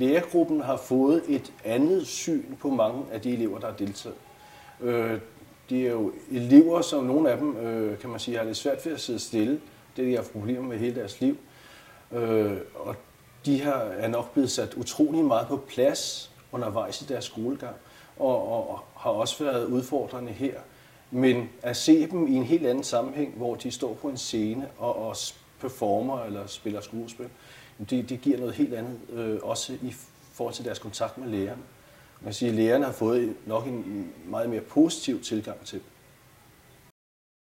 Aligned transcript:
Lærergruppen 0.00 0.60
har 0.60 0.76
fået 0.76 1.22
et 1.28 1.52
andet 1.64 2.06
syn 2.06 2.42
på 2.60 2.70
mange 2.70 3.04
af 3.12 3.20
de 3.20 3.32
elever, 3.32 3.58
der 3.58 3.66
har 3.66 3.76
deltaget. 3.76 4.16
Øh, 4.80 5.20
de 5.70 5.86
er 5.86 5.90
jo 5.90 6.12
elever, 6.30 6.80
som 6.80 7.04
nogle 7.04 7.30
af 7.30 7.38
dem, 7.38 7.56
øh, 7.56 7.98
kan 7.98 8.10
man 8.10 8.20
sige, 8.20 8.36
har 8.36 8.44
lidt 8.44 8.56
svært 8.56 8.86
ved 8.86 8.92
at 8.92 9.00
sidde 9.00 9.18
stille. 9.18 9.60
Det 9.96 10.04
er 10.04 10.08
de 10.08 10.16
har 10.16 10.22
problemer 10.22 10.62
med 10.62 10.78
hele 10.78 10.94
deres 10.94 11.20
liv. 11.20 11.36
Øh, 12.12 12.56
og 12.74 12.96
de 13.46 13.62
har, 13.62 13.72
er 13.72 14.08
nok 14.08 14.32
blevet 14.32 14.50
sat 14.50 14.74
utrolig 14.74 15.24
meget 15.24 15.46
på 15.48 15.56
plads 15.56 16.30
undervejs 16.52 17.02
i 17.02 17.04
deres 17.04 17.24
skolegang, 17.24 17.76
og, 18.18 18.52
og, 18.52 18.70
og 18.70 18.80
har 18.96 19.10
også 19.10 19.44
været 19.44 19.66
udfordrende 19.66 20.32
her. 20.32 20.54
Men 21.10 21.48
at 21.62 21.76
se 21.76 22.06
dem 22.06 22.26
i 22.26 22.34
en 22.34 22.44
helt 22.44 22.66
anden 22.66 22.84
sammenhæng, 22.84 23.34
hvor 23.36 23.54
de 23.54 23.70
står 23.70 23.94
på 23.94 24.08
en 24.08 24.16
scene 24.16 24.68
og, 24.78 25.08
og 25.08 25.16
performer 25.60 26.22
eller 26.22 26.46
spiller 26.46 26.80
skuespil, 26.80 27.28
det, 27.90 28.08
det 28.08 28.20
giver 28.20 28.38
noget 28.38 28.54
helt 28.54 28.74
andet, 28.74 28.98
øh, 29.12 29.38
også 29.42 29.72
i 29.72 29.94
forhold 30.32 30.54
til 30.54 30.64
deres 30.64 30.78
kontakt 30.78 31.18
med 31.18 31.28
lærerne. 31.28 31.62
Man 32.20 32.24
kan 32.24 32.34
sige, 32.34 32.48
at 32.48 32.54
lærerne 32.54 32.84
har 32.84 32.92
fået 32.92 33.34
nok 33.46 33.66
en 33.66 34.12
meget 34.24 34.50
mere 34.50 34.60
positiv 34.60 35.22
tilgang 35.22 35.60
til 35.64 35.78
dem. 35.78 35.88